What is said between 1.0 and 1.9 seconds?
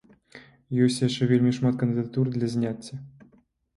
яшчэ вельмі шмат